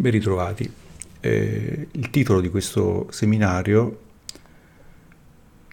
[0.00, 0.72] Ben ritrovati.
[1.18, 3.98] Eh, il titolo di questo seminario,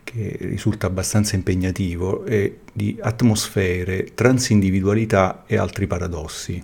[0.03, 6.63] che risulta abbastanza impegnativo, è di Atmosfere, transindividualità e altri paradossi.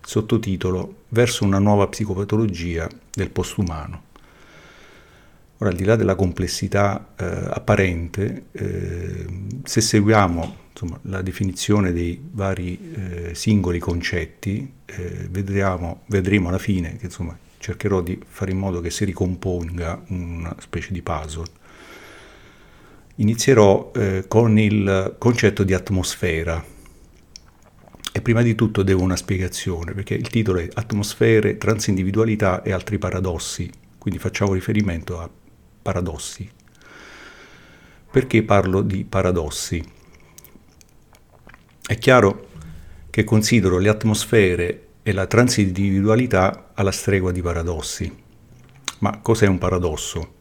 [0.00, 4.09] Sottotitolo Verso una nuova psicopatologia del postumano.
[5.62, 9.26] Ora, al di là della complessità eh, apparente, eh,
[9.62, 16.96] se seguiamo insomma, la definizione dei vari eh, singoli concetti, eh, vedremo, vedremo alla fine
[16.96, 21.44] che insomma, cercherò di fare in modo che si ricomponga una specie di puzzle.
[23.16, 26.64] Inizierò eh, con il concetto di atmosfera.
[28.12, 32.96] E prima di tutto devo una spiegazione, perché il titolo è Atmosfere, transindividualità e altri
[32.96, 35.28] paradossi, quindi facciamo riferimento a
[35.90, 36.48] paradossi.
[38.12, 39.84] Perché parlo di paradossi?
[41.84, 42.48] È chiaro
[43.10, 48.22] che considero le atmosfere e la transindividualità alla stregua di paradossi.
[49.00, 50.34] Ma cos'è un paradosso?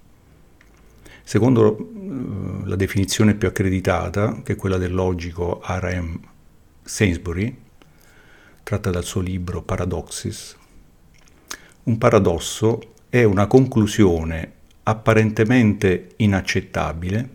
[1.24, 6.20] Secondo eh, la definizione più accreditata, che è quella del logico R.M.
[6.84, 7.58] Sainsbury,
[8.62, 10.58] tratta dal suo libro Paradoxes,
[11.84, 14.58] un paradosso è una conclusione
[14.90, 17.30] apparentemente inaccettabile,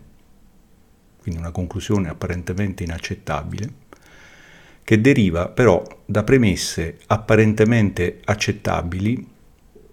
[1.21, 3.83] quindi una conclusione apparentemente inaccettabile,
[4.83, 9.25] che deriva però da premesse apparentemente accettabili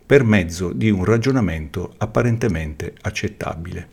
[0.04, 3.88] per mezzo di un ragionamento apparentemente accettabile.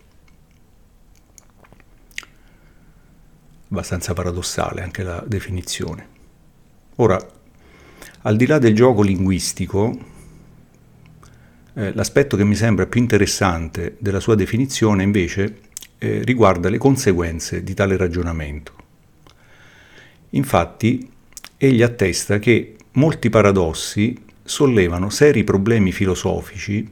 [3.69, 6.07] Abbastanza paradossale anche la definizione.
[6.95, 7.23] Ora,
[8.23, 10.17] al di là del gioco linguistico,
[11.79, 15.59] eh, l'aspetto che mi sembra più interessante della sua definizione invece
[15.97, 18.73] eh, riguarda le conseguenze di tale ragionamento.
[20.31, 21.09] Infatti,
[21.55, 26.87] egli attesta che molti paradossi sollevano seri problemi filosofici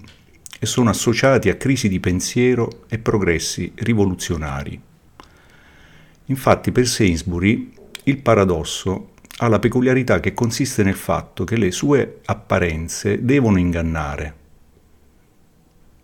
[0.57, 4.79] e sono associati a crisi di pensiero e progressi rivoluzionari.
[6.25, 7.73] Infatti per Sainsbury
[8.03, 14.45] il paradosso ha la peculiarità che consiste nel fatto che le sue apparenze devono ingannare,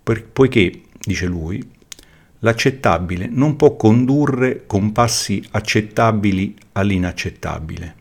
[0.03, 1.71] poiché, dice lui,
[2.39, 7.95] l'accettabile non può condurre con passi accettabili all'inaccettabile.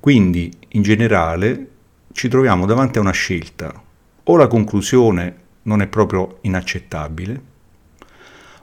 [0.00, 1.68] Quindi, in generale,
[2.12, 3.82] ci troviamo davanti a una scelta.
[4.24, 7.42] O la conclusione non è proprio inaccettabile,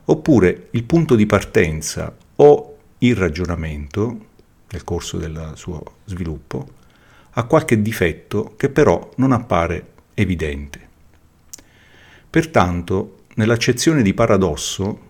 [0.05, 4.25] oppure il punto di partenza o il ragionamento,
[4.71, 6.67] nel corso del suo sviluppo,
[7.31, 10.88] ha qualche difetto che però non appare evidente.
[12.29, 15.07] Pertanto nell'accezione di paradosso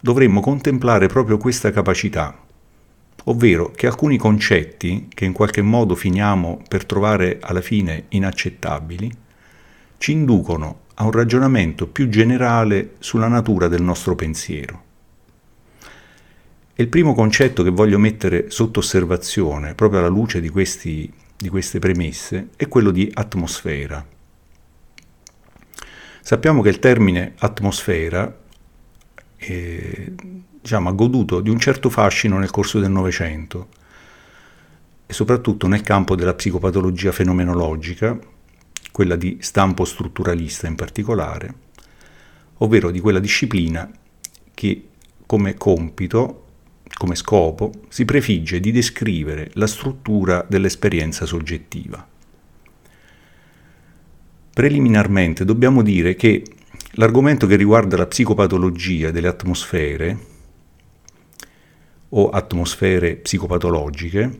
[0.00, 2.38] dovremmo contemplare proprio questa capacità,
[3.24, 9.10] ovvero che alcuni concetti, che in qualche modo finiamo per trovare alla fine inaccettabili,
[9.98, 14.82] ci inducono a un ragionamento più generale sulla natura del nostro pensiero.
[16.72, 21.48] E il primo concetto che voglio mettere sotto osservazione, proprio alla luce di, questi, di
[21.48, 24.13] queste premesse, è quello di atmosfera.
[26.26, 28.34] Sappiamo che il termine atmosfera
[29.36, 30.14] eh,
[30.58, 33.68] diciamo, ha goduto di un certo fascino nel corso del Novecento
[35.04, 38.18] e soprattutto nel campo della psicopatologia fenomenologica,
[38.90, 41.54] quella di stampo strutturalista in particolare,
[42.54, 43.90] ovvero di quella disciplina
[44.54, 44.88] che
[45.26, 46.46] come compito,
[46.96, 52.13] come scopo, si prefigge di descrivere la struttura dell'esperienza soggettiva.
[54.54, 56.44] Preliminarmente dobbiamo dire che
[56.92, 60.18] l'argomento che riguarda la psicopatologia delle atmosfere
[62.10, 64.36] o atmosfere psicopatologiche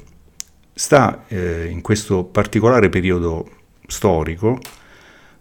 [0.72, 3.50] sta eh, in questo particolare periodo
[3.88, 4.60] storico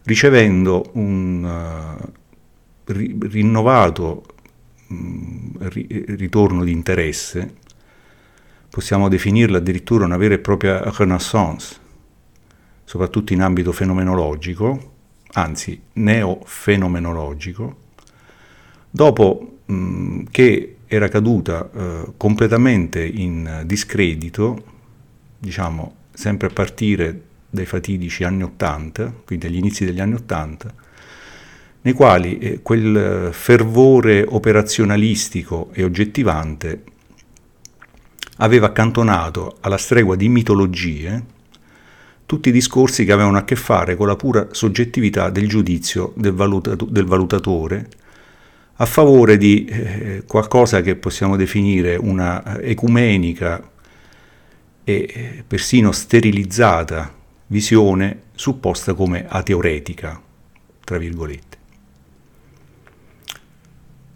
[0.06, 2.12] ricevendo un uh,
[2.86, 4.24] ri- rinnovato
[4.88, 7.54] mh, mm, ri- ritorno di interesse,
[8.72, 11.82] possiamo definirla addirittura una vera e propria renaissance
[12.84, 14.92] soprattutto in ambito fenomenologico,
[15.34, 17.78] anzi neofenomenologico,
[18.90, 24.64] dopo mh, che era caduta eh, completamente in discredito,
[25.40, 30.74] diciamo sempre a partire dai fatidici anni Ottanta, quindi agli inizi degli anni Ottanta,
[31.82, 36.84] nei quali eh, quel fervore operazionalistico e oggettivante
[38.38, 41.24] aveva accantonato alla stregua di mitologie
[42.26, 46.34] tutti i discorsi che avevano a che fare con la pura soggettività del giudizio del,
[46.34, 47.90] valutato- del valutatore
[48.78, 53.70] a favore di eh, qualcosa che possiamo definire una ecumenica
[54.84, 57.14] e persino sterilizzata
[57.48, 60.20] visione supposta come ateoretica,
[60.84, 61.58] tra virgolette.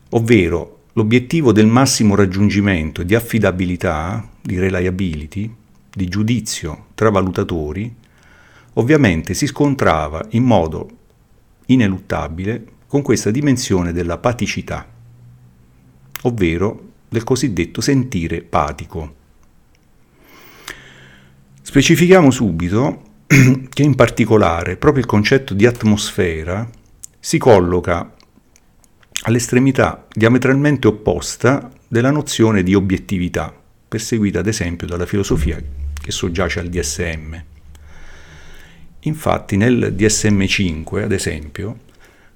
[0.09, 5.53] Ovvero l'obiettivo del massimo raggiungimento di affidabilità, di reliability,
[5.97, 7.91] di giudizio tra valutatori,
[8.73, 10.89] ovviamente si scontrava in modo
[11.65, 14.87] ineluttabile con questa dimensione della paticità,
[16.21, 19.15] ovvero del cosiddetto sentire patico.
[21.63, 26.69] Specifichiamo subito che in particolare proprio il concetto di atmosfera
[27.19, 28.13] si colloca
[29.23, 33.51] all'estremità diametralmente opposta della nozione di obiettività,
[33.87, 35.59] perseguita ad esempio dalla filosofia
[36.07, 37.35] che soggiace al DSM.
[39.01, 41.79] Infatti nel DSM5, ad esempio,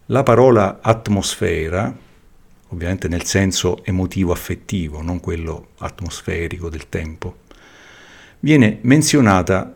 [0.07, 1.95] la parola atmosfera,
[2.67, 7.37] ovviamente nel senso emotivo-affettivo, non quello atmosferico del tempo,
[8.39, 9.73] viene menzionata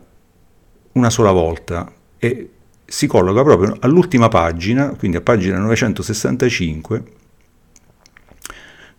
[0.92, 2.50] una sola volta e
[2.84, 7.02] si colloca proprio all'ultima pagina, quindi a pagina 965,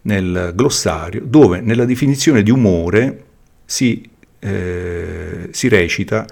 [0.01, 3.25] nel glossario, dove nella definizione di umore
[3.63, 6.25] si, eh, si recita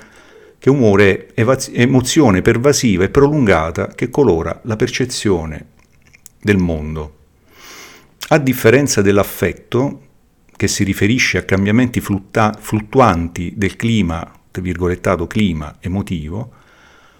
[0.57, 5.68] che umore è emozione pervasiva e prolungata che colora la percezione
[6.42, 7.18] del mondo.
[8.30, 10.02] A differenza dell'affetto,
[10.56, 16.52] che si riferisce a cambiamenti flutta- fluttuanti del clima, virgolettato clima emotivo,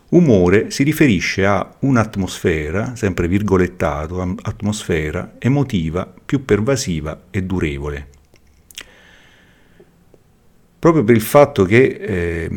[0.10, 8.08] umore si riferisce a un'atmosfera, sempre virgolettato, atmosfera emotiva più pervasiva e durevole.
[10.86, 12.50] Proprio per il fatto che eh,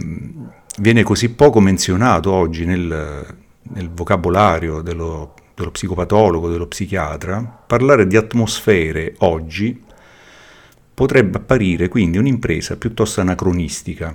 [0.80, 3.26] viene così poco menzionato oggi nel,
[3.62, 9.82] nel vocabolario dello, dello psicopatologo, dello psichiatra, parlare di atmosfere oggi
[10.92, 14.14] potrebbe apparire quindi un'impresa piuttosto anacronistica.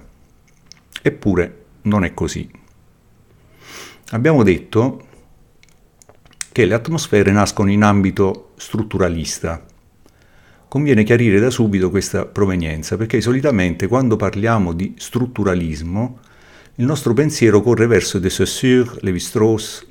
[1.01, 2.47] Eppure non è così.
[4.11, 5.07] Abbiamo detto
[6.51, 9.65] che le atmosfere nascono in ambito strutturalista.
[10.73, 16.17] Conviene chiarire da subito questa provenienza perché solitamente quando parliamo di strutturalismo
[16.77, 19.85] il nostro pensiero corre verso De Saussure, Lévi-Strauss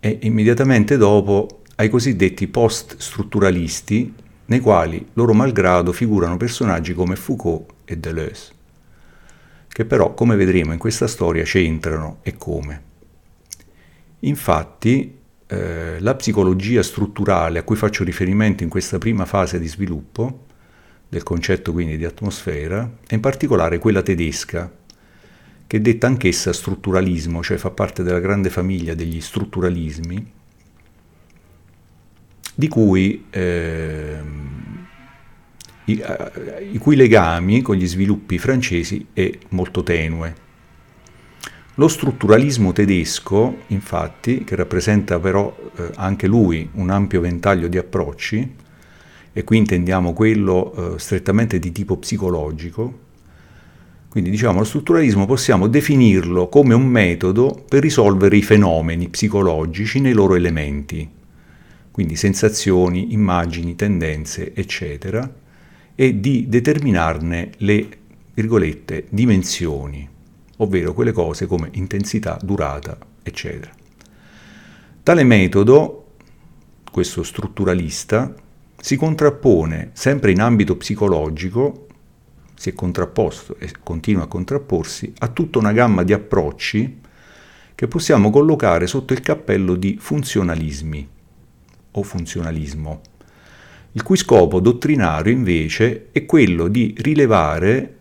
[0.00, 4.12] e immediatamente dopo ai cosiddetti post-strutturalisti
[4.46, 8.52] nei quali loro malgrado figurano personaggi come Foucault e Deleuze,
[9.68, 12.82] che però, come vedremo in questa storia, c'entrano e come.
[14.18, 15.16] Infatti,
[15.48, 20.44] eh, la psicologia strutturale a cui faccio riferimento in questa prima fase di sviluppo,
[21.08, 24.70] del concetto quindi di atmosfera, è in particolare quella tedesca,
[25.66, 30.32] che detta anch'essa strutturalismo, cioè fa parte della grande famiglia degli strutturalismi,
[32.54, 34.18] di cui, eh,
[35.84, 40.44] i, cui legami con gli sviluppi francesi è molto tenue.
[41.78, 48.54] Lo strutturalismo tedesco, infatti, che rappresenta però eh, anche lui un ampio ventaglio di approcci,
[49.30, 53.04] e qui intendiamo quello eh, strettamente di tipo psicologico,
[54.08, 60.14] quindi diciamo lo strutturalismo possiamo definirlo come un metodo per risolvere i fenomeni psicologici nei
[60.14, 61.06] loro elementi,
[61.90, 65.30] quindi sensazioni, immagini, tendenze, eccetera,
[65.94, 67.88] e di determinarne le,
[68.32, 70.14] virgolette, dimensioni,
[70.56, 73.72] ovvero quelle cose come intensità, durata, eccetera.
[75.02, 76.06] Tale metodo,
[76.90, 78.34] questo strutturalista,
[78.78, 81.86] si contrappone sempre in ambito psicologico,
[82.54, 87.00] si è contrapposto e continua a contrapporsi a tutta una gamma di approcci
[87.74, 91.08] che possiamo collocare sotto il cappello di funzionalismi
[91.90, 93.00] o funzionalismo,
[93.92, 97.95] il cui scopo dottrinario invece è quello di rilevare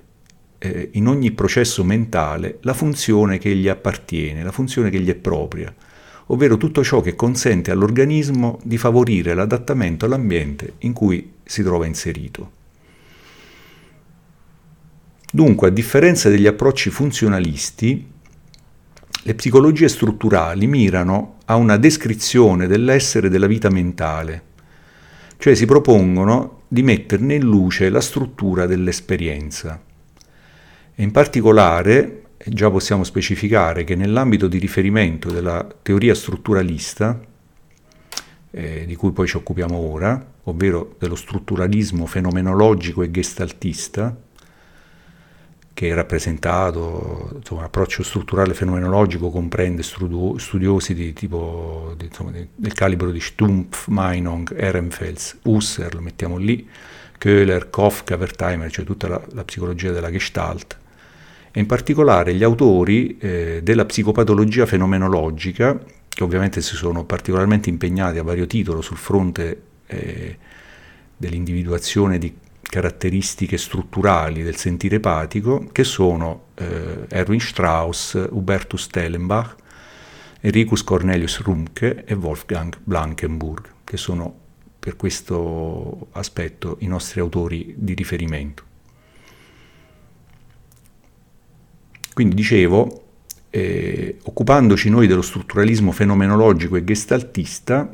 [0.66, 5.16] eh, in ogni processo mentale la funzione che gli appartiene, la funzione che gli è
[5.16, 5.74] propria,
[6.28, 12.52] ovvero tutto ciò che consente all'organismo di favorire l'adattamento all'ambiente in cui si trova inserito.
[15.32, 18.14] Dunque, a differenza degli approcci funzionalisti,
[19.24, 24.44] le psicologie strutturali mirano a una descrizione dell'essere della vita mentale,
[25.38, 29.82] cioè si propongono di metterne in luce la struttura dell'esperienza.
[30.96, 37.20] E in particolare già possiamo specificare che nell'ambito di riferimento della teoria strutturalista,
[38.52, 44.16] eh, di cui poi ci occupiamo ora, ovvero dello strutturalismo fenomenologico e gestaltista,
[45.74, 52.48] che è rappresentato, insomma, l'approccio strutturale fenomenologico comprende studio, studiosi di tipo, di, insomma, di,
[52.56, 56.66] del calibro di Stumpf, Meinong, Ehrenfels, Husserl, mettiamo lì,
[57.18, 60.84] Köhler, Kafka, Wertheimer, cioè tutta la, la psicologia della Gestalt,
[61.58, 68.18] e in particolare gli autori eh, della psicopatologia fenomenologica, che ovviamente si sono particolarmente impegnati
[68.18, 70.38] a vario titolo sul fronte eh,
[71.16, 79.56] dell'individuazione di caratteristiche strutturali del sentire epatico, che sono eh, Erwin Strauss, Hubertus Tellenbach,
[80.42, 84.40] Enricus Cornelius Rumke e Wolfgang Blankenburg, che sono
[84.78, 88.74] per questo aspetto i nostri autori di riferimento.
[92.16, 93.08] Quindi dicevo,
[93.50, 97.92] eh, occupandoci noi dello strutturalismo fenomenologico e gestaltista,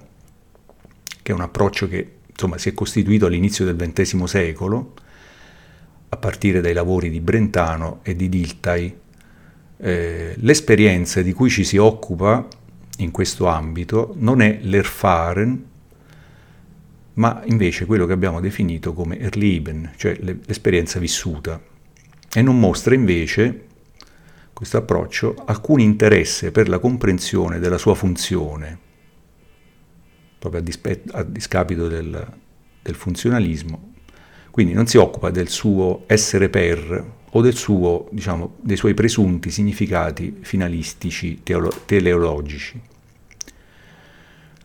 [1.24, 4.94] che è un approccio che insomma, si è costituito all'inizio del XX secolo,
[6.10, 8.96] a partire dai lavori di Brentano e di Dilthey,
[9.78, 12.48] eh, l'esperienza di cui ci si occupa
[12.98, 15.66] in questo ambito non è l'erfahren,
[17.16, 21.60] ma invece quello che abbiamo definito come erleben, cioè l'esperienza vissuta,
[22.32, 23.70] e non mostra invece
[24.62, 28.78] questo approccio alcun interesse per la comprensione della sua funzione,
[30.38, 32.28] proprio a, dispe- a discapito del,
[32.80, 33.94] del funzionalismo,
[34.52, 40.38] quindi non si occupa del suo essere per o suo, diciamo, dei suoi presunti significati
[40.42, 42.80] finalistici teolo- teleologici.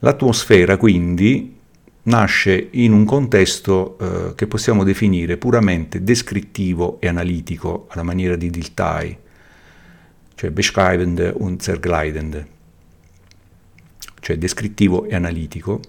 [0.01, 1.57] L'atmosfera quindi
[2.03, 8.51] nasce in un contesto eh, che possiamo definire puramente descrittivo e analitico alla maniera di
[8.51, 9.25] Dilthey,
[10.37, 12.55] cioè beschreibende und zergleidende
[14.27, 15.81] cioè descrittivo e analitico,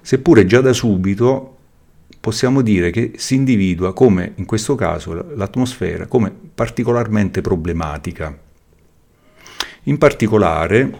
[0.00, 1.56] seppure già da subito
[2.20, 8.38] possiamo dire che si individua come, in questo caso, l'atmosfera come particolarmente problematica.
[9.84, 10.98] In particolare,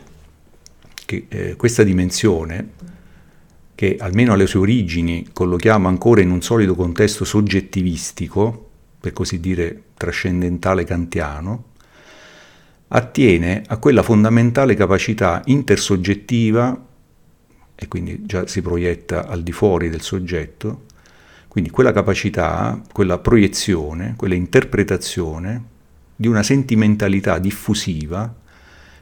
[1.07, 2.71] che, eh, questa dimensione,
[3.77, 9.83] che almeno alle sue origini collochiamo ancora in un solido contesto soggettivistico, per così dire
[9.97, 11.65] trascendentale kantiano,
[12.93, 16.87] attiene a quella fondamentale capacità intersoggettiva,
[17.75, 20.87] e quindi già si proietta al di fuori del soggetto,
[21.49, 25.65] quindi quella capacità, quella proiezione, quella interpretazione
[26.17, 28.33] di una sentimentalità diffusiva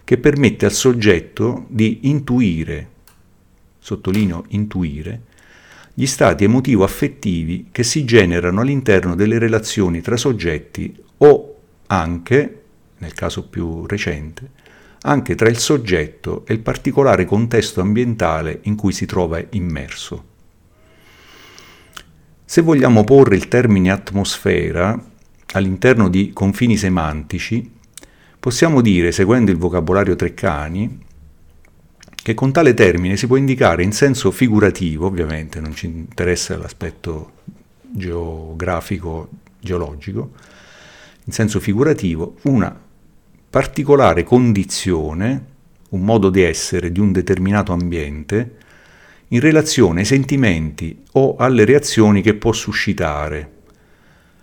[0.04, 2.88] che permette al soggetto di intuire,
[3.78, 5.22] sottolineo intuire,
[5.94, 12.62] gli stati emotivo-affettivi che si generano all'interno delle relazioni tra soggetti o anche
[12.98, 14.50] nel caso più recente,
[15.02, 20.24] anche tra il soggetto e il particolare contesto ambientale in cui si trova immerso.
[22.44, 24.98] Se vogliamo porre il termine atmosfera
[25.52, 27.70] all'interno di confini semantici,
[28.40, 31.06] possiamo dire, seguendo il vocabolario Treccani,
[32.14, 37.32] che con tale termine si può indicare in senso figurativo, ovviamente non ci interessa l'aspetto
[37.80, 39.28] geografico,
[39.60, 40.32] geologico,
[41.24, 42.86] in senso figurativo, una
[43.50, 45.44] particolare condizione,
[45.90, 48.56] un modo di essere di un determinato ambiente,
[49.28, 53.52] in relazione ai sentimenti o alle reazioni che può suscitare,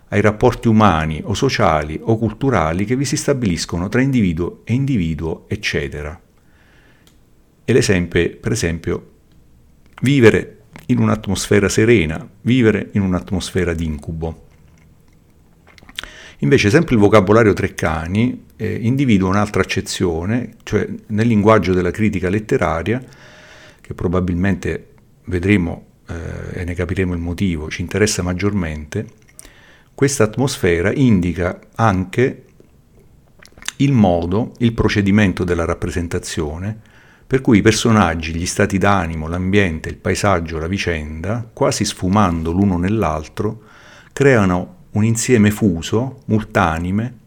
[0.08, 5.44] ai rapporti umani o sociali o culturali che vi si stabiliscono tra individuo e individuo,
[5.48, 6.20] eccetera.
[7.64, 9.10] E l'esempio, per esempio,
[10.02, 14.45] vivere in un'atmosfera serena, vivere in un'atmosfera di incubo.
[16.40, 23.02] Invece sempre il vocabolario Treccani eh, individua un'altra accezione, cioè nel linguaggio della critica letteraria,
[23.80, 24.88] che probabilmente
[25.24, 29.06] vedremo eh, e ne capiremo il motivo, ci interessa maggiormente,
[29.94, 32.44] questa atmosfera indica anche
[33.76, 36.78] il modo, il procedimento della rappresentazione,
[37.26, 42.76] per cui i personaggi, gli stati d'animo, l'ambiente, il paesaggio, la vicenda, quasi sfumando l'uno
[42.76, 43.62] nell'altro,
[44.12, 47.18] creano un insieme fuso, multanime,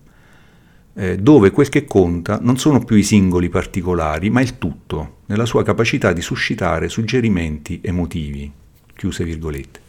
[0.96, 5.46] eh, dove quel che conta non sono più i singoli particolari, ma il tutto, nella
[5.46, 8.52] sua capacità di suscitare suggerimenti emotivi.
[8.96, 9.80] Chiuse virgolette.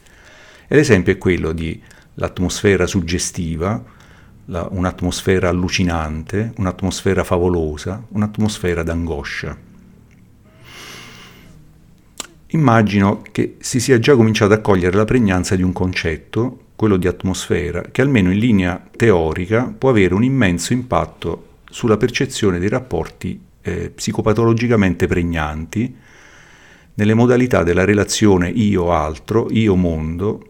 [0.68, 1.80] E l'esempio è quello di
[2.14, 3.82] l'atmosfera suggestiva,
[4.44, 9.56] la, un'atmosfera allucinante, un'atmosfera favolosa, un'atmosfera d'angoscia.
[12.52, 17.06] Immagino che si sia già cominciato a cogliere la pregnanza di un concetto quello di
[17.06, 23.38] atmosfera, che almeno in linea teorica può avere un immenso impatto sulla percezione dei rapporti
[23.60, 25.94] eh, psicopatologicamente pregnanti,
[26.94, 30.48] nelle modalità della relazione io-altro, io-mondo,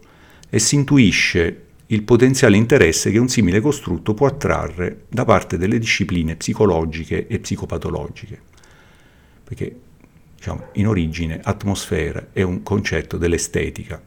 [0.49, 5.79] e si intuisce il potenziale interesse che un simile costrutto può attrarre da parte delle
[5.79, 8.39] discipline psicologiche e psicopatologiche.
[9.43, 9.75] Perché,
[10.37, 14.01] diciamo, in origine atmosfera è un concetto dell'estetica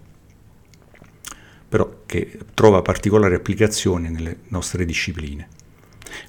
[1.75, 5.49] però che trova particolare applicazione nelle nostre discipline.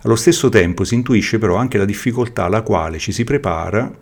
[0.02, 3.96] Allo stesso tempo si intuisce però anche la difficoltà alla quale ci si prepara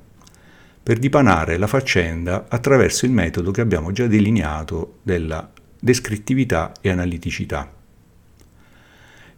[0.82, 7.70] per dipanare la faccenda attraverso il metodo che abbiamo già delineato della descrittività e analiticità.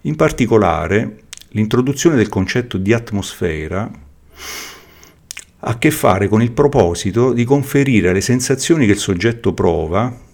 [0.02, 7.46] In particolare, l'introduzione del concetto di atmosfera ha a che fare con il proposito di
[7.46, 10.25] conferire alle sensazioni che il soggetto prova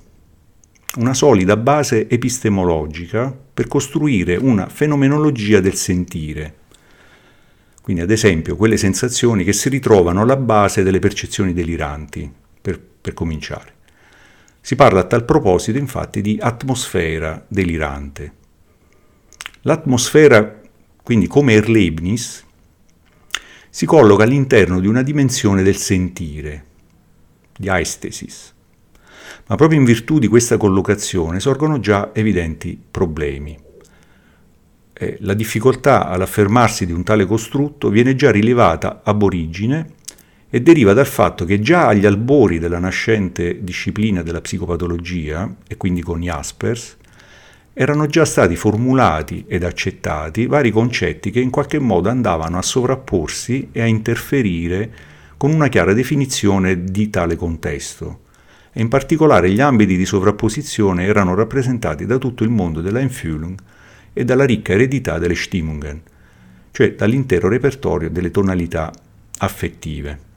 [0.98, 6.56] una solida base epistemologica per costruire una fenomenologia del sentire.
[7.82, 12.32] Quindi, ad esempio, quelle sensazioni che si ritrovano alla base delle percezioni deliranti,
[12.62, 13.80] per, per cominciare.
[14.60, 18.34] Si parla a tal proposito, infatti, di atmosfera delirante.
[19.62, 20.62] L'atmosfera,
[21.02, 22.46] quindi come Erlebnis,
[23.70, 26.66] si colloca all'interno di una dimensione del sentire,
[27.56, 28.54] di aistesis
[29.48, 33.58] ma proprio in virtù di questa collocazione sorgono già evidenti problemi.
[35.20, 39.94] La difficoltà all'affermarsi di un tale costrutto viene già rilevata ab origine
[40.48, 46.02] e deriva dal fatto che già agli albori della nascente disciplina della psicopatologia, e quindi
[46.02, 46.98] con Jaspers,
[47.74, 53.70] erano già stati formulati ed accettati vari concetti che in qualche modo andavano a sovrapporsi
[53.72, 54.92] e a interferire
[55.38, 58.20] con una chiara definizione di tale contesto,
[58.74, 63.58] e in particolare gli ambiti di sovrapposizione erano rappresentati da tutto il mondo dell'Einfühlung
[64.14, 66.02] e dalla ricca eredità delle Stimmungen,
[66.72, 68.92] cioè dall'intero repertorio delle tonalità
[69.40, 70.30] affettive.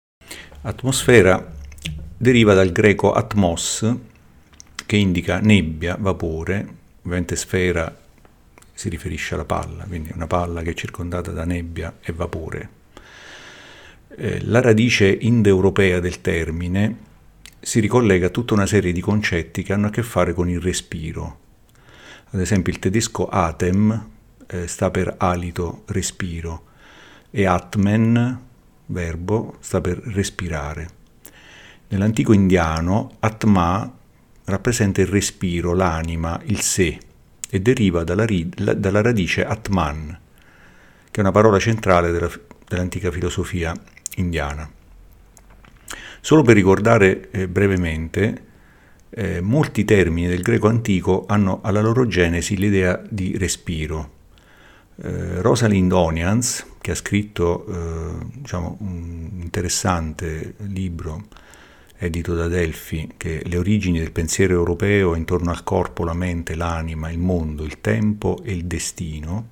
[0.62, 1.52] Atmosfera
[2.16, 3.86] deriva dal greco atmos,
[4.86, 6.66] che indica nebbia, vapore,
[7.02, 8.02] ovviamente sfera
[8.72, 12.68] si riferisce alla palla, quindi una palla che è circondata da nebbia e vapore.
[14.16, 16.96] Eh, la radice indoeuropea del termine
[17.64, 20.60] si ricollega a tutta una serie di concetti che hanno a che fare con il
[20.60, 21.40] respiro.
[22.30, 24.08] Ad esempio il tedesco Atem
[24.46, 26.66] eh, sta per alito, respiro,
[27.30, 28.40] e Atmen,
[28.86, 30.88] verbo, sta per respirare.
[31.88, 33.90] Nell'antico indiano Atma
[34.44, 36.98] rappresenta il respiro, l'anima, il sé
[37.48, 40.18] e deriva dalla, dalla radice Atman,
[41.10, 42.30] che è una parola centrale della,
[42.68, 43.74] dell'antica filosofia
[44.16, 44.68] indiana.
[46.24, 48.44] Solo per ricordare eh, brevemente,
[49.10, 54.12] eh, molti termini del greco antico hanno alla loro genesi l'idea di respiro.
[55.02, 61.26] Eh, Rosalind Onians, che ha scritto eh, diciamo, un interessante libro
[61.98, 67.10] edito da Delphi, che Le origini del pensiero europeo intorno al corpo, la mente, l'anima,
[67.10, 69.48] il mondo, il tempo e il destino,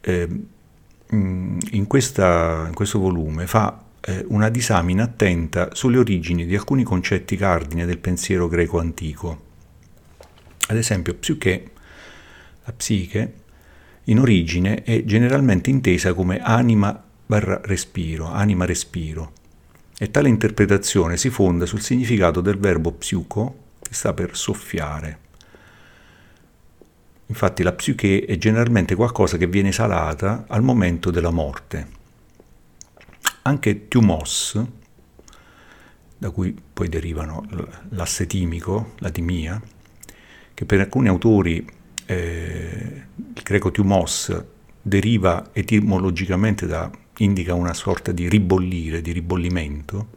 [0.00, 0.26] eh,
[1.10, 7.36] in, questa, in questo volume fa eh, una disamina attenta sulle origini di alcuni concetti
[7.36, 9.42] cardine del pensiero greco antico.
[10.68, 11.70] Ad esempio, psiche,
[12.64, 13.34] la psiche,
[14.04, 19.32] in origine è generalmente intesa come anima barra respiro, anima respiro,
[19.96, 25.18] e tale interpretazione si fonda sul significato del verbo psiuco, che sta per soffiare.
[27.26, 32.02] Infatti la psiche è generalmente qualcosa che viene esalata al momento della morte.
[33.46, 34.58] Anche Thumos,
[36.16, 37.46] da cui poi derivano
[37.90, 39.60] l'assetimico, la timia,
[40.54, 41.62] che per alcuni autori
[42.06, 44.34] eh, il greco Thumos
[44.80, 50.08] deriva etimologicamente da, indica una sorta di ribollire, di ribollimento,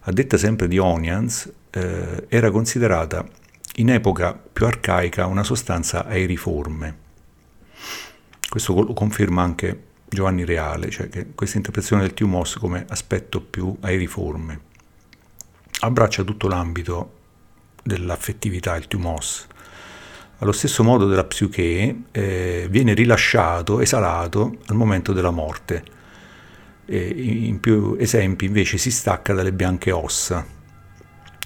[0.00, 3.28] a detta sempre di Onians, eh, era considerata
[3.76, 7.04] in epoca più arcaica una sostanza aeriforme.
[8.48, 14.74] Questo lo conferma anche Giovanni Reale, cioè questa interpretazione del Tiumos come aspetto più aeriforme
[15.80, 17.12] abbraccia tutto l'ambito
[17.82, 19.46] dell'affettività, il Tiumos.
[20.38, 25.94] Allo stesso modo della psiche eh, viene rilasciato, esalato al momento della morte.
[26.84, 30.44] E in più esempi invece si stacca dalle bianche ossa,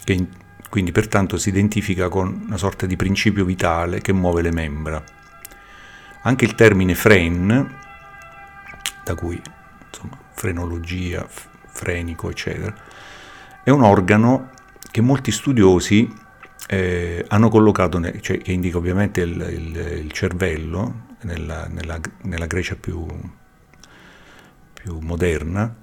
[0.04, 0.28] che in,
[0.68, 5.02] quindi pertanto si identifica con una sorta di principio vitale che muove le membra.
[6.22, 7.78] Anche il termine fren
[9.04, 9.40] da cui
[9.86, 12.74] insomma, frenologia, frenico, eccetera,
[13.62, 14.50] è un organo
[14.90, 16.12] che molti studiosi
[16.68, 22.46] eh, hanno collocato, ne, cioè, che indica ovviamente il, il, il cervello nella, nella, nella,
[22.46, 23.06] Grecia più,
[24.72, 25.74] più moderna,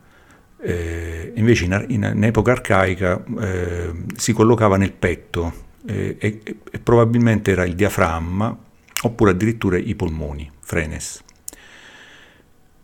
[0.60, 6.80] eh, invece in, in, in, epoca arcaica eh, si collocava nel petto eh, e, e,
[6.80, 8.58] probabilmente era il diaframma
[9.04, 11.24] oppure addirittura i polmoni, frenes.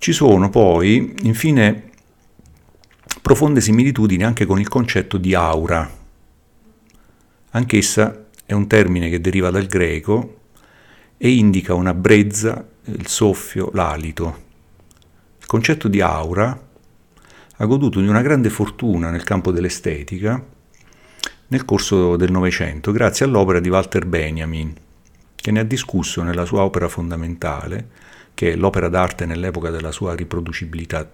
[0.04, 1.84] Ci sono poi, infine,
[3.22, 5.90] profonde similitudini anche con il concetto di aura.
[7.52, 10.42] Anch'essa è un termine che deriva dal greco
[11.16, 14.42] e indica una brezza il soffio, l'alito.
[15.40, 16.68] Il concetto di aura
[17.56, 20.46] ha goduto di una grande fortuna nel campo dell'estetica
[21.48, 24.74] nel corso del Novecento, grazie all'opera di Walter Benjamin,
[25.34, 28.03] che ne ha discusso nella sua opera fondamentale,
[28.34, 31.10] che è l'opera d'arte nell'epoca della sua riproducibilità,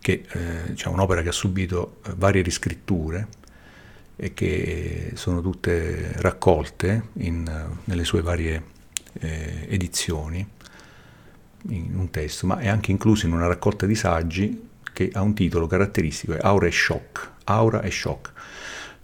[0.00, 3.26] che eh, diciamo, un'opera che ha subito eh, varie riscritture
[4.16, 8.62] e che sono tutte raccolte in, nelle sue varie
[9.20, 10.46] eh, edizioni
[11.68, 15.34] in un testo, ma è anche incluso in una raccolta di saggi che ha un
[15.34, 17.32] titolo caratteristico, è Aura e Shock.
[17.44, 18.32] Aura e Shock.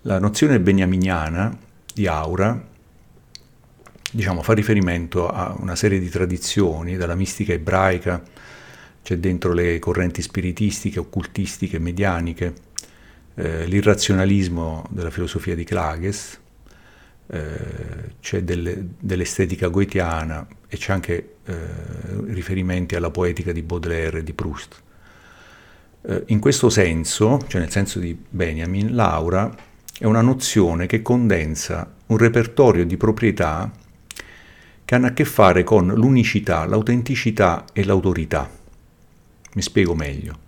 [0.03, 1.55] La nozione beniaminiana
[1.93, 2.71] di aura
[4.12, 8.22] diciamo, fa riferimento a una serie di tradizioni, dalla mistica ebraica,
[9.03, 12.55] c'è dentro le correnti spiritistiche, occultistiche, medianiche,
[13.35, 16.38] eh, l'irrazionalismo della filosofia di Klages,
[17.27, 21.55] eh, c'è delle, dell'estetica goetiana e c'è anche eh,
[22.27, 24.81] riferimenti alla poetica di Baudelaire e di Proust.
[26.03, 29.53] Eh, in questo senso, cioè nel senso di Benjamin, l'aura
[29.98, 33.70] è una nozione che condensa un repertorio di proprietà
[34.85, 38.49] che hanno a che fare con l'unicità, l'autenticità e l'autorità.
[39.55, 40.38] Mi spiego meglio.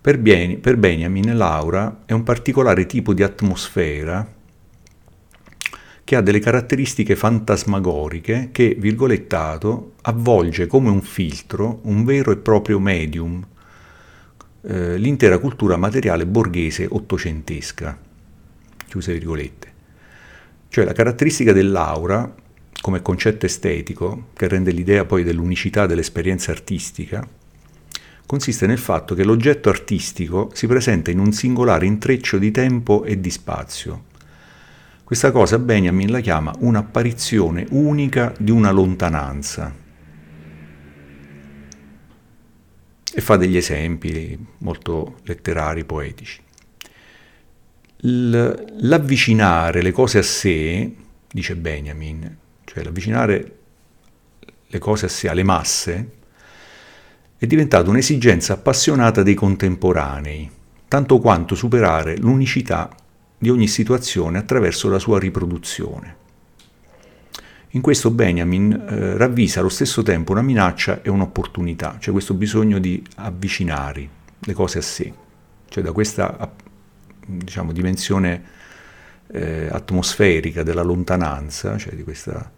[0.00, 4.34] Per, Bien- per Benjamin l'aura è un particolare tipo di atmosfera
[6.04, 12.78] che ha delle caratteristiche fantasmagoriche che, virgolettato, avvolge come un filtro un vero e proprio
[12.78, 13.46] medium,
[14.62, 18.06] eh, l'intera cultura materiale borghese ottocentesca
[18.88, 19.72] chiuse virgolette.
[20.68, 22.34] Cioè la caratteristica dell'aura,
[22.80, 27.26] come concetto estetico, che rende l'idea poi dell'unicità dell'esperienza artistica,
[28.26, 33.20] consiste nel fatto che l'oggetto artistico si presenta in un singolare intreccio di tempo e
[33.20, 34.04] di spazio.
[35.04, 39.74] Questa cosa Benjamin la chiama un'apparizione unica di una lontananza.
[43.14, 46.42] E fa degli esempi molto letterari, poetici
[48.00, 50.92] l'avvicinare le cose a sé,
[51.28, 52.36] dice Benjamin,
[52.68, 53.56] cioè l'avvicinare
[54.66, 56.10] le cose a sé, alle masse,
[57.38, 60.50] è diventato un'esigenza appassionata dei contemporanei,
[60.86, 62.94] tanto quanto superare l'unicità
[63.38, 66.16] di ogni situazione attraverso la sua riproduzione.
[67.72, 72.78] In questo Benjamin eh, ravvisa allo stesso tempo una minaccia e un'opportunità, cioè questo bisogno
[72.78, 74.08] di avvicinare
[74.40, 75.12] le cose a sé,
[75.68, 76.52] cioè da questa
[77.24, 78.42] diciamo, dimensione
[79.28, 82.50] eh, atmosferica della lontananza, cioè di questa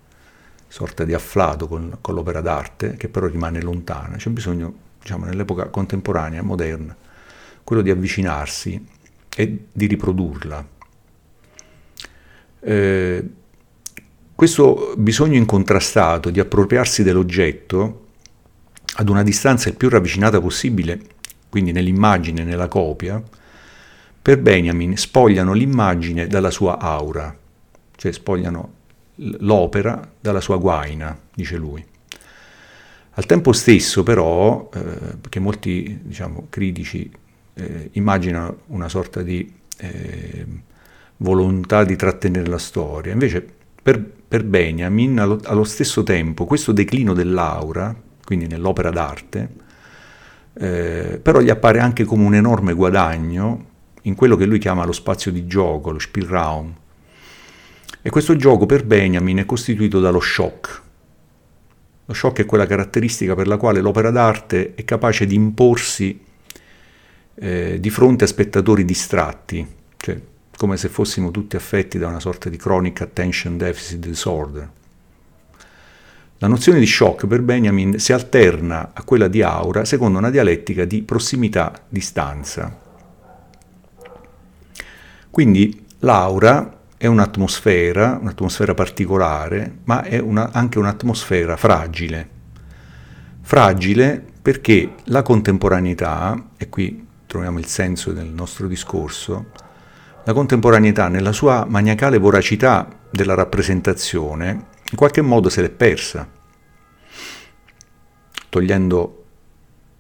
[0.71, 4.15] sorta di afflato con, con, l'opera d'arte, che però rimane lontana.
[4.17, 6.97] C'è bisogno, diciamo, nell'epoca contemporanea, moderna,
[7.65, 8.87] quello di avvicinarsi
[9.37, 10.69] e di riprodurla.
[12.61, 13.29] Eh,
[14.33, 18.07] questo bisogno incontrastato di appropriarsi dell'oggetto
[18.95, 21.01] ad una distanza il più ravvicinata possibile,
[21.49, 23.21] quindi nell'immagine, nella copia,
[24.23, 27.37] per Benjamin spogliano l'immagine dalla sua aura,
[27.97, 28.79] cioè spogliano
[29.39, 31.85] l'opera dalla sua guaina, dice lui.
[33.15, 37.11] Al tempo stesso però, eh, perché molti diciamo, critici
[37.55, 40.47] eh, immaginano una sorta di eh,
[41.19, 43.47] volontà di trattenere la storia, invece
[43.83, 49.49] per, per Benjamin allo, allo, stesso tempo questo declino dell'aura, quindi nell'opera d'arte,
[50.55, 53.67] eh, però gli appare anche come un enorme guadagno
[54.03, 56.75] in quello che lui chiama lo spazio di gioco, lo Spielraum.
[58.03, 60.83] E questo gioco per Benjamin è costituito dallo shock.
[62.07, 66.19] Lo shock è quella caratteristica per la quale l'opera d'arte è capace di imporsi
[67.35, 70.19] eh, di fronte a spettatori distratti, cioè
[70.57, 74.71] come se fossimo tutti affetti da una sorta di chronic attention deficit disorder.
[76.39, 80.87] La nozione di shock per Benjamin si alterna a quella di aura secondo una dialettica
[80.87, 82.79] di prossimità-distanza.
[85.29, 92.29] Quindi l'aura è un'atmosfera, un'atmosfera particolare, ma è una, anche un'atmosfera fragile.
[93.41, 99.47] Fragile perché la contemporaneità, e qui troviamo il senso del nostro discorso,
[100.25, 106.29] la contemporaneità nella sua maniacale voracità della rappresentazione in qualche modo se l'è persa,
[108.51, 109.25] togliendo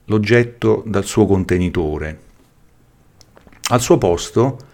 [0.04, 2.20] l'oggetto dal suo contenitore.
[3.70, 4.68] Al suo posto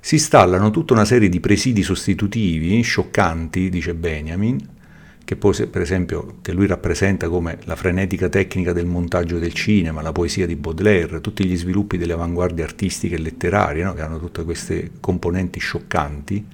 [0.00, 4.76] si installano tutta una serie di presidi sostitutivi, scioccanti, dice Benjamin,
[5.24, 10.00] che poi per esempio che lui rappresenta come la frenetica tecnica del montaggio del cinema,
[10.00, 13.92] la poesia di Baudelaire, tutti gli sviluppi delle avanguardie artistiche e letterarie, no?
[13.92, 16.46] che hanno tutte queste componenti scioccanti,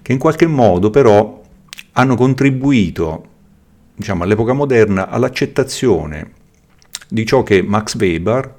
[0.00, 1.42] che in qualche modo però
[1.92, 3.28] hanno contribuito
[3.96, 6.30] diciamo, all'epoca moderna all'accettazione
[7.08, 8.54] di ciò che Max Weber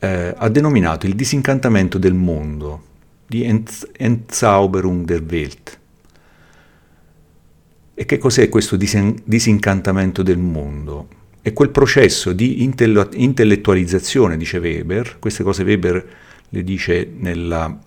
[0.00, 2.82] eh, ha denominato il disincantamento del mondo,
[3.28, 5.78] di Entzauberung der Welt.
[7.94, 11.08] E che cos'è questo disincantamento del mondo?
[11.42, 16.16] È quel processo di intellettualizzazione, dice Weber, queste cose Weber
[16.48, 17.78] le dice nella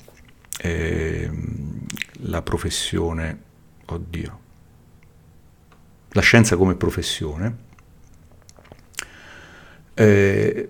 [0.60, 1.30] eh,
[2.26, 3.40] la professione,
[3.86, 4.40] oddio,
[6.10, 7.70] la scienza come professione,
[10.02, 10.68] eh,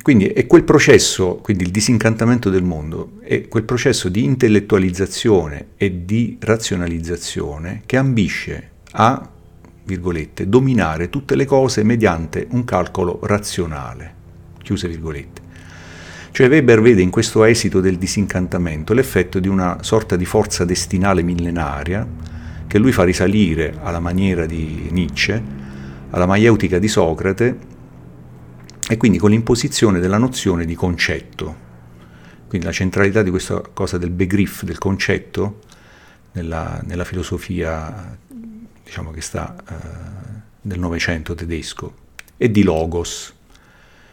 [0.00, 6.06] quindi è quel processo, quindi il disincantamento del mondo, è quel processo di intellettualizzazione e
[6.06, 9.28] di razionalizzazione che ambisce a,
[9.84, 14.14] virgolette, dominare tutte le cose mediante un calcolo razionale,
[14.62, 15.42] chiuse virgolette.
[16.30, 21.22] Cioè Weber vede in questo esito del disincantamento l'effetto di una sorta di forza destinale
[21.22, 22.06] millenaria
[22.66, 25.42] che lui fa risalire alla maniera di Nietzsche,
[26.08, 27.72] alla maieutica di Socrate
[28.88, 31.62] e quindi con l'imposizione della nozione di concetto.
[32.46, 35.60] Quindi la centralità di questa cosa del Begriff, del concetto,
[36.32, 38.16] nella, nella filosofia
[38.84, 42.02] diciamo che sta eh, nel Novecento tedesco,
[42.36, 43.32] e di logos.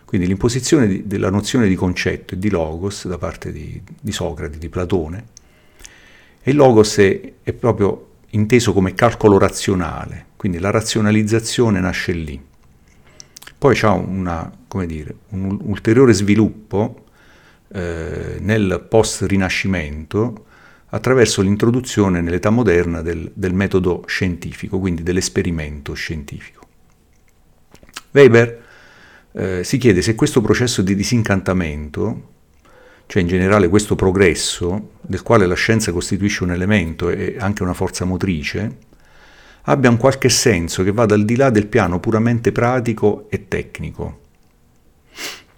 [0.05, 4.57] Quindi l'imposizione di, della nozione di concetto e di logos da parte di, di Socrate,
[4.57, 5.25] di Platone,
[6.41, 12.49] e il logos è, è proprio inteso come calcolo razionale, quindi la razionalizzazione nasce lì.
[13.61, 14.51] Poi c'è una,
[14.87, 17.05] dire, un ulteriore sviluppo
[17.71, 20.45] eh, nel post-rinascimento
[20.87, 26.67] attraverso l'introduzione nell'età moderna del, del metodo scientifico, quindi dell'esperimento scientifico.
[28.09, 28.63] Weber
[29.33, 32.29] eh, si chiede se questo processo di disincantamento,
[33.05, 37.75] cioè in generale questo progresso, del quale la scienza costituisce un elemento e anche una
[37.75, 38.89] forza motrice,
[39.63, 44.19] abbia un qualche senso che vada al di là del piano puramente pratico e tecnico.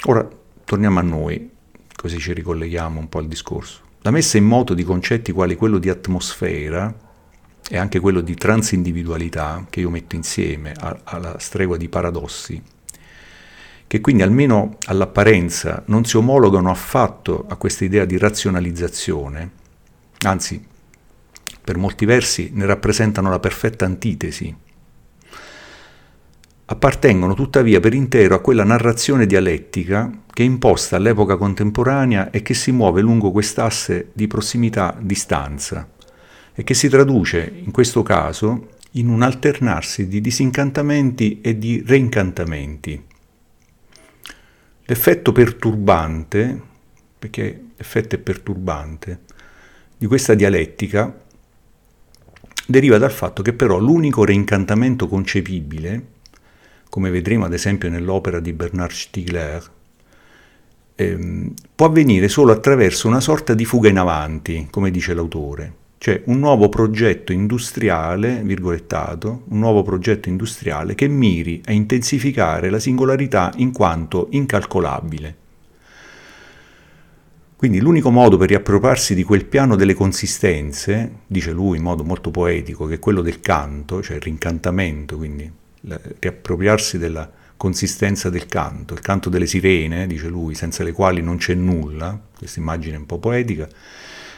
[0.05, 0.27] Ora
[0.65, 1.49] torniamo a noi,
[1.95, 3.81] così ci ricolleghiamo un po' al discorso.
[4.01, 6.93] La messa in moto di concetti quali quello di atmosfera
[7.69, 10.73] e anche quello di transindividualità, che io metto insieme
[11.05, 12.61] alla stregua di paradossi,
[13.87, 19.51] che quindi almeno all'apparenza non si omologano affatto a questa idea di razionalizzazione,
[20.25, 20.71] anzi
[21.63, 24.53] per molti versi ne rappresentano la perfetta antitesi.
[26.65, 32.53] Appartengono tuttavia per intero a quella narrazione dialettica che è imposta all'epoca contemporanea e che
[32.53, 35.89] si muove lungo quest'asse di prossimità-distanza
[36.53, 43.03] e che si traduce, in questo caso, in un alternarsi di disincantamenti e di reincantamenti.
[44.85, 46.61] L'effetto perturbante,
[47.17, 49.21] perché l'effetto è perturbante,
[49.97, 51.22] di questa dialettica
[52.65, 56.05] deriva dal fatto che però l'unico reincantamento concepibile,
[56.89, 59.71] come vedremo ad esempio nell'opera di Bernard Stiegler,
[60.95, 66.21] ehm, può avvenire solo attraverso una sorta di fuga in avanti, come dice l'autore, cioè
[66.25, 73.51] un nuovo progetto industriale, virgolettato, un nuovo progetto industriale che miri a intensificare la singolarità
[73.57, 75.35] in quanto incalcolabile.
[77.63, 82.29] Quindi l'unico modo per riappropriarsi di quel piano delle consistenze, dice lui in modo molto
[82.29, 85.49] poetico, che è quello del canto, cioè il rincantamento, quindi
[86.19, 91.37] riappropriarsi della consistenza del canto, il canto delle sirene, dice lui, senza le quali non
[91.37, 93.65] c'è nulla, questa immagine un po' poetica,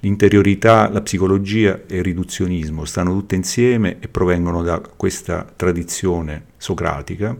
[0.00, 7.36] l'interiorità, la psicologia e il riduzionismo stanno tutte insieme e provengono da questa tradizione socratica,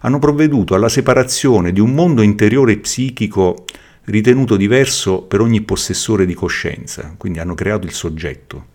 [0.00, 3.64] hanno provveduto alla separazione di un mondo interiore psichico
[4.04, 8.66] ritenuto diverso per ogni possessore di coscienza, quindi hanno creato il soggetto,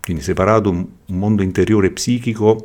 [0.00, 2.64] quindi separato un mondo interiore psichico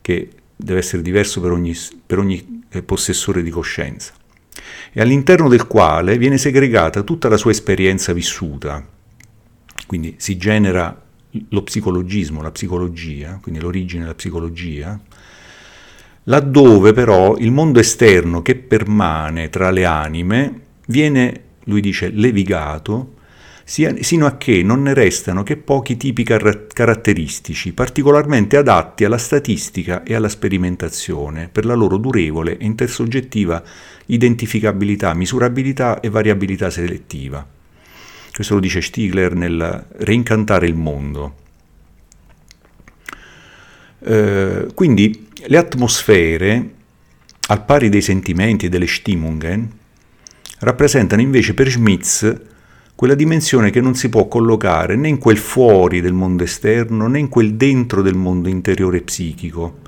[0.00, 4.12] che deve essere diverso per ogni, per ogni eh, possessore di coscienza,
[4.92, 8.84] e all'interno del quale viene segregata tutta la sua esperienza vissuta,
[9.86, 11.04] quindi si genera
[11.50, 14.98] lo psicologismo, la psicologia, quindi l'origine della psicologia,
[16.28, 23.14] laddove però il mondo esterno che permane tra le anime viene, lui dice, levigato,
[23.64, 30.02] sino a che non ne restano che pochi tipi car- caratteristici, particolarmente adatti alla statistica
[30.04, 33.62] e alla sperimentazione, per la loro durevole e intersoggettiva
[34.06, 37.46] identificabilità, misurabilità e variabilità selettiva.
[38.32, 41.34] Questo lo dice Stigler nel Reincantare il mondo.
[44.00, 46.70] Eh, quindi le atmosfere,
[47.48, 49.70] al pari dei sentimenti e delle Stimmungen,
[50.60, 52.40] rappresentano invece per Schmitz
[52.94, 57.20] quella dimensione che non si può collocare né in quel fuori del mondo esterno né
[57.20, 59.78] in quel dentro del mondo interiore psichico.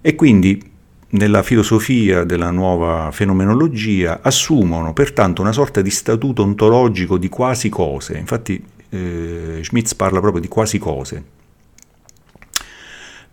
[0.00, 0.72] E quindi
[1.10, 8.16] nella filosofia della nuova fenomenologia assumono pertanto una sorta di statuto ontologico di quasi cose.
[8.16, 11.33] Infatti eh, Schmitz parla proprio di quasi cose.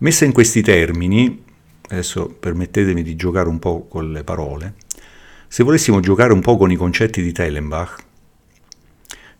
[0.02, 1.44] Messa in questi termini,
[1.88, 4.74] adesso permettetemi di giocare un po' con le parole,
[5.46, 8.04] se volessimo giocare un po' con i concetti di Tellenbach,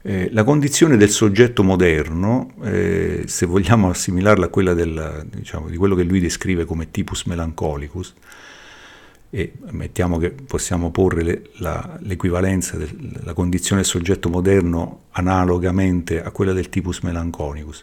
[0.03, 5.77] eh, la condizione del soggetto moderno, eh, se vogliamo assimilarla a quella del, diciamo, di
[5.77, 8.15] quello che lui descrive come tipus melancolicus,
[9.31, 16.31] e mettiamo che possiamo porre le, la, l'equivalenza della condizione del soggetto moderno analogamente a
[16.31, 17.83] quella del tipus melancolicus,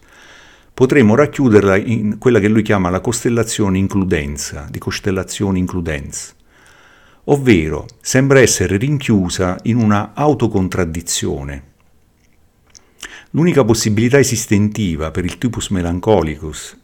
[0.80, 6.34] potremmo racchiuderla in quella che lui chiama la costellazione includenza, di costellazione includens,
[7.26, 11.64] ovvero sembra essere rinchiusa in una autocontraddizione.
[13.32, 16.78] L'unica possibilità esistentiva per il typus melancolicus,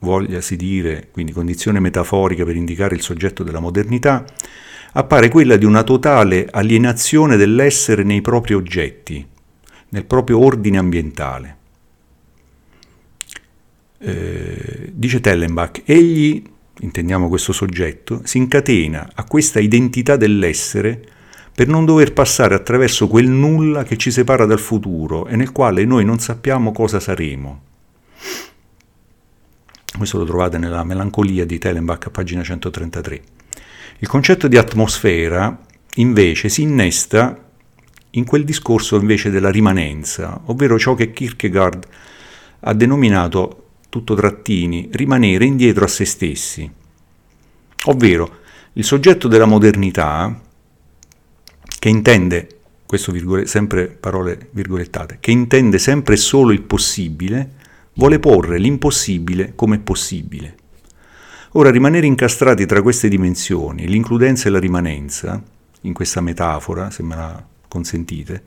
[0.00, 4.24] vogliasi dire, quindi condizione metaforica per indicare il soggetto della modernità,
[4.94, 9.24] appare quella di una totale alienazione dell'essere nei propri oggetti,
[9.90, 11.58] nel proprio ordine ambientale.
[14.06, 16.42] Eh, dice Tellenbach, egli,
[16.80, 21.00] intendiamo questo soggetto, si incatena a questa identità dell'essere
[21.54, 25.84] per non dover passare attraverso quel nulla che ci separa dal futuro e nel quale
[25.84, 27.62] noi non sappiamo cosa saremo.
[29.96, 33.22] Questo lo trovate nella Melancolia di Tellenbach pagina 133.
[34.00, 35.56] Il concetto di atmosfera
[35.94, 37.38] invece si innesta
[38.10, 41.86] in quel discorso invece della rimanenza, ovvero ciò che Kierkegaard
[42.60, 43.63] ha denominato
[43.94, 46.68] tutto trattini, rimanere indietro a se stessi.
[47.84, 48.38] Ovvero,
[48.72, 50.36] il soggetto della modernità,
[51.78, 52.48] che intende,
[52.86, 57.52] questo virgole, sempre parole virgolettate, che intende sempre solo il possibile,
[57.92, 60.56] vuole porre l'impossibile come possibile.
[61.52, 65.40] Ora, rimanere incastrati tra queste dimensioni, l'includenza e la rimanenza,
[65.82, 68.42] in questa metafora, se me la consentite,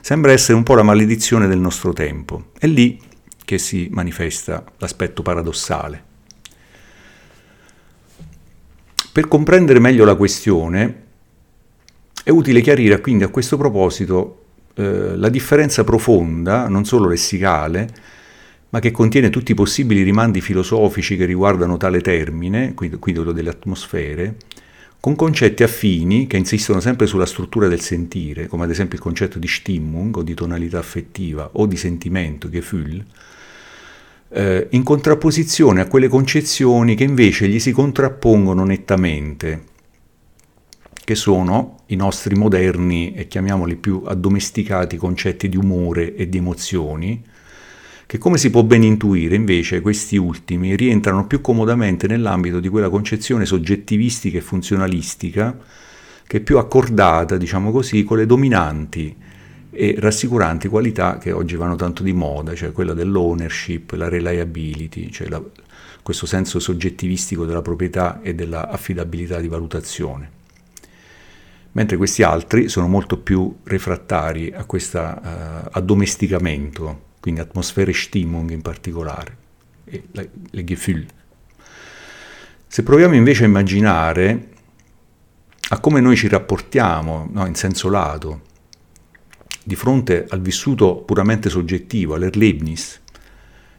[0.00, 2.46] sembra essere un po' la maledizione del nostro tempo.
[2.58, 3.00] E lì
[3.48, 6.04] che si manifesta l'aspetto paradossale.
[9.10, 11.06] Per comprendere meglio la questione
[12.22, 17.88] è utile chiarire quindi a questo proposito eh, la differenza profonda, non solo lessicale,
[18.68, 23.48] ma che contiene tutti i possibili rimandi filosofici che riguardano tale termine, quindi quello delle
[23.48, 24.36] atmosfere,
[25.00, 29.38] con concetti affini che insistono sempre sulla struttura del sentire, come ad esempio il concetto
[29.38, 33.02] di Stimmung o di tonalità affettiva o di sentimento, Gefühl,
[34.30, 39.64] eh, in contrapposizione a quelle concezioni che invece gli si contrappongono nettamente,
[41.04, 47.24] che sono i nostri moderni e chiamiamoli più addomesticati concetti di umore e di emozioni,
[48.04, 52.88] che come si può ben intuire invece questi ultimi rientrano più comodamente nell'ambito di quella
[52.88, 55.56] concezione soggettivistica e funzionalistica
[56.26, 59.16] che è più accordata, diciamo così, con le dominanti
[59.70, 65.28] e rassicuranti qualità che oggi vanno tanto di moda, cioè quella dell'ownership, la reliability, cioè
[65.28, 65.42] la,
[66.02, 70.36] questo senso soggettivistico della proprietà e dell'affidabilità di valutazione.
[71.72, 78.62] Mentre questi altri sono molto più refrattari a questo uh, addomesticamento, quindi atmosfere Stimmung in
[78.62, 79.36] particolare,
[79.84, 81.06] e le, le Gefühl.
[82.66, 84.48] Se proviamo invece a immaginare
[85.70, 88.46] a come noi ci rapportiamo no, in senso lato
[89.68, 93.02] di fronte al vissuto puramente soggettivo, all'Erlebnis,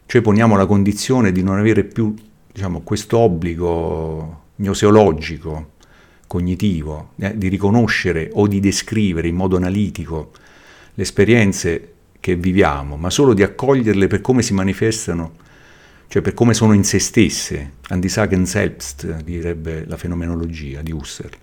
[0.05, 2.13] cioè poniamo la condizione di non avere più
[2.51, 5.71] diciamo, questo obbligo gnoseologico,
[6.27, 10.31] cognitivo, eh, di riconoscere o di descrivere in modo analitico
[10.93, 15.37] le esperienze che viviamo, ma solo di accoglierle per come si manifestano,
[16.07, 20.91] cioè per come sono in se stesse, an die Sagen selbst, direbbe la fenomenologia di
[20.91, 21.35] Husserl.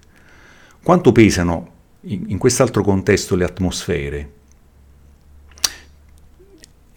[0.85, 1.73] Quanto pesano
[2.03, 4.35] in, in quest'altro contesto le atmosfere?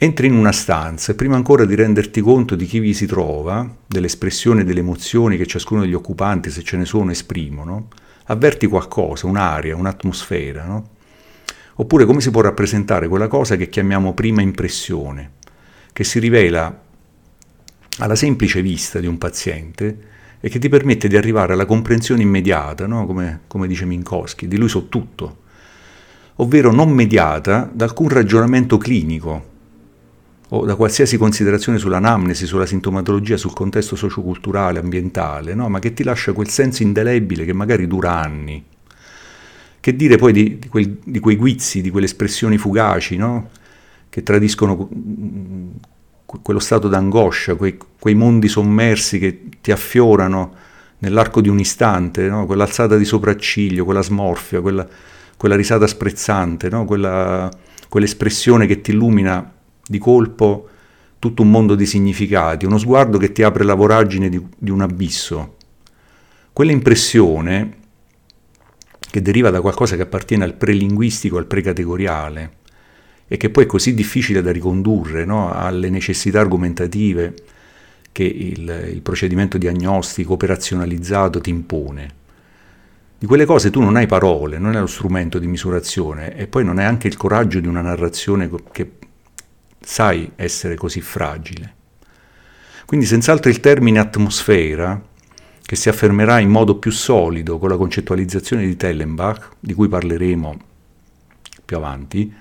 [0.01, 3.69] Entri in una stanza e prima ancora di renderti conto di chi vi si trova,
[3.85, 7.89] dell'espressione delle emozioni che ciascuno degli occupanti, se ce ne sono, esprimono,
[8.27, 10.89] avverti qualcosa, un'aria, un'atmosfera, no?
[11.75, 15.31] Oppure come si può rappresentare quella cosa che chiamiamo prima impressione,
[15.91, 16.81] che si rivela
[17.97, 19.97] alla semplice vista di un paziente
[20.39, 23.05] e che ti permette di arrivare alla comprensione immediata, no?
[23.05, 25.39] come, come dice Minkowski, di lui su tutto,
[26.35, 29.57] ovvero non mediata da alcun ragionamento clinico
[30.51, 35.69] o da qualsiasi considerazione sull'anamnesi, sulla sintomatologia, sul contesto socioculturale, ambientale, no?
[35.69, 38.63] ma che ti lascia quel senso indelebile che magari dura anni.
[39.79, 43.49] Che dire poi di, di, quel, di quei guizzi, di quelle espressioni fugaci, no?
[44.09, 44.89] che tradiscono
[46.25, 50.55] quello stato d'angoscia, quei, quei, mondi sommersi che ti affiorano
[50.99, 52.47] nell'arco di un istante, no?
[52.47, 54.87] quell'alzata di sopracciglio, quella smorfia, quella,
[55.37, 57.51] quella risata sprezzante, quella,
[57.87, 59.57] quell'espressione che ti illumina
[59.89, 60.69] di colpo
[61.17, 64.81] tutto un mondo di significati, uno sguardo che ti apre la voragine di, di un
[64.81, 65.55] abisso.
[66.53, 67.77] Quell'impressione
[69.09, 72.57] che deriva da qualcosa che appartiene al prelinguistico, al precategoriale,
[73.27, 75.51] e che poi è così difficile da ricondurre no?
[75.51, 77.33] alle necessità argomentative
[78.11, 82.17] che il, il, procedimento diagnostico operazionalizzato ti impone.
[83.17, 86.63] Di quelle cose tu non hai parole, non hai lo strumento di misurazione e poi
[86.63, 88.98] non hai anche il coraggio di una narrazione che
[89.89, 91.73] sai essere così fragile.
[92.85, 95.01] Quindi senz'altro il termine atmosfera,
[95.63, 100.59] che si affermerà in modo più solido con la concettualizzazione di Tellenbach, di cui parleremo
[101.65, 102.31] più avanti,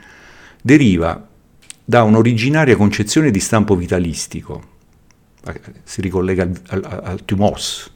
[0.60, 1.26] deriva
[1.82, 4.62] da un'originaria concezione di stampo vitalistico,
[5.84, 7.90] si ricollega al, al, al Tumos,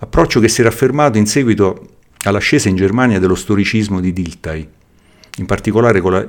[0.00, 4.68] approccio che si era affermato in seguito all'ascesa in Germania dello storicismo di Dilthey,
[5.38, 6.28] in particolare con la,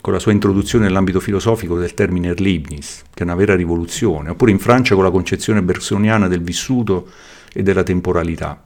[0.00, 4.50] con la sua introduzione nell'ambito filosofico del termine Erlebnis, che è una vera rivoluzione, oppure
[4.50, 7.10] in Francia con la concezione bersoniana del vissuto
[7.52, 8.62] e della temporalità.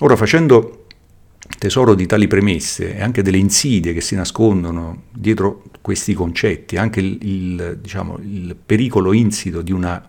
[0.00, 0.86] Ora, facendo
[1.58, 7.00] tesoro di tali premesse e anche delle insidie che si nascondono dietro questi concetti, anche
[7.00, 10.06] il, il, diciamo, il pericolo insito di una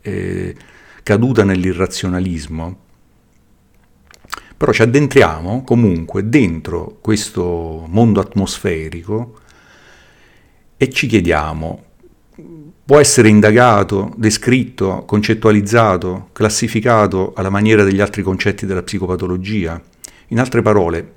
[0.00, 0.54] eh,
[1.02, 2.78] caduta nell'irrazionalismo,
[4.64, 9.38] però ci addentriamo comunque dentro questo mondo atmosferico
[10.78, 11.84] e ci chiediamo,
[12.82, 19.78] può essere indagato, descritto, concettualizzato, classificato alla maniera degli altri concetti della psicopatologia?
[20.28, 21.16] In altre parole,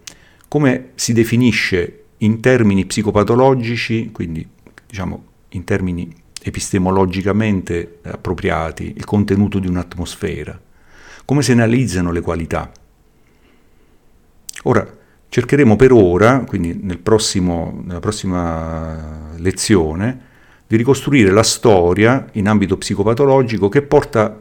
[0.49, 4.45] come si definisce in termini psicopatologici, quindi
[4.85, 10.59] diciamo in termini epistemologicamente appropriati, il contenuto di un'atmosfera?
[11.23, 12.69] Come si analizzano le qualità?
[14.67, 14.85] Ora,
[15.29, 20.25] cercheremo per ora, quindi nel prossimo, nella prossima lezione,
[20.67, 24.39] di ricostruire la storia in ambito psicopatologico che porta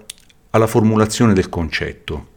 [0.50, 2.34] alla formulazione del concetto.